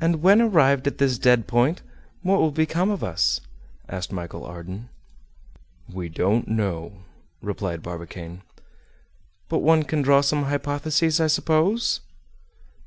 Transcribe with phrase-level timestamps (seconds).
[0.00, 1.82] "And when arrived at this dead point,
[2.22, 3.42] what will become of us?"
[3.86, 4.88] asked Michel Ardan.
[5.92, 7.02] "We don't know,"
[7.42, 8.40] replied Barbicane.
[9.50, 12.00] "But one can draw some hypotheses, I suppose?"